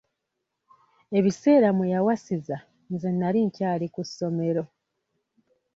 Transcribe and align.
Ebiseera 1.17 1.67
mmwe 1.73 1.85
yawasiza 1.93 2.57
nze 2.93 3.09
nali 3.19 3.39
nkyali 3.47 3.87
ku 3.93 4.01
ssomero. 4.07 4.63